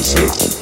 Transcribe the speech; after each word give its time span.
Sunset. 0.00 0.57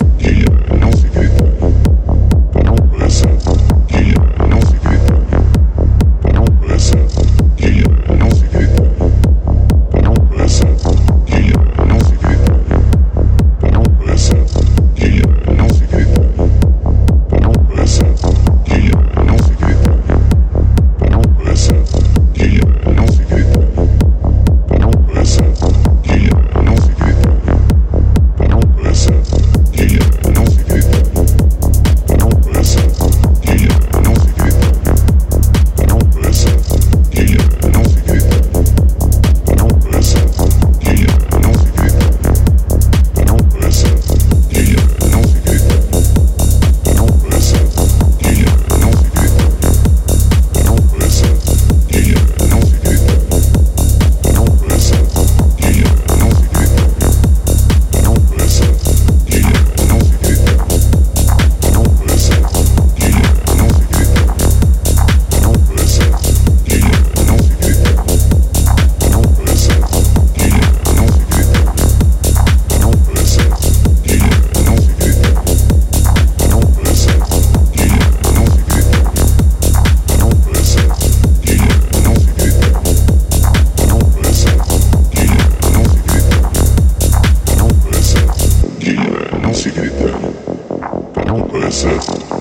Tampa 91.36 91.58
pensa, 91.58 91.88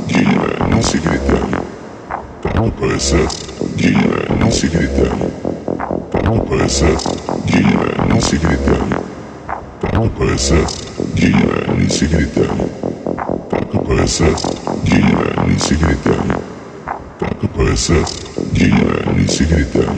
guilha, 0.08 0.70
não 0.72 0.82
se 0.82 0.98
gritar. 1.00 1.64
Tampa 2.42 2.72
pensa, 2.80 3.18
guilha, 3.76 4.40
não 4.40 4.50
se 4.50 4.70
gritar. 4.70 5.18
Tampa 6.12 6.56
essa, 6.64 6.86
guilha, 7.46 8.06
não 8.10 8.22
se 8.22 8.38
gritar. 8.38 9.04
Tampa 9.82 10.24
essa, 10.34 10.56
guilha, 11.14 11.76
nem 11.78 11.90
se 11.90 12.06
gritar. 12.06 12.56
Tampa 13.50 13.94
essa, 14.02 14.24
guilha, 14.86 15.46
nem 15.46 15.60
se 15.60 15.76
gritar. 15.76 16.40
Tampa 17.20 17.64
essa, 17.74 17.94
guilha, 18.54 19.14
nem 19.14 19.28
se 19.28 19.44
gritar. 19.44 19.94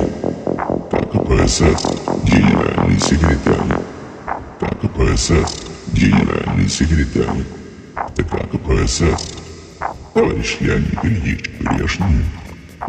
Tampa 0.90 1.44
essa, 1.44 1.66
guilha, 2.26 2.88
nem 2.88 3.00
se 3.00 3.16
gritar. 3.16 3.80
Tampa 4.58 5.04
essa, 5.14 5.36
guilha, 5.94 6.56
nem 6.58 6.68
se 6.68 6.84
gritar. 6.86 7.57
КПСС, 8.48 9.34
товарищ 10.14 10.58
Леонид 10.62 11.04
Ильич 11.04 11.50
Грешный, 11.60 12.24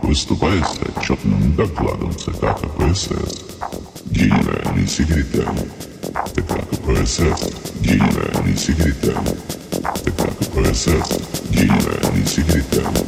выступает 0.02 0.64
с 0.64 0.78
отчетным 0.80 1.54
докладом 1.56 2.12
ЦК 2.12 2.56
КПСС, 2.60 3.44
генеральный 4.06 4.86
секретарь 4.86 5.54
ЦК 6.34 6.60
КПСС, 6.70 7.52
генеральный 7.80 8.56
секретарь 8.56 9.24
ЦК 10.04 10.30
КПСС, 10.38 11.18
генеральный 11.50 12.26
секретарь 12.26 13.07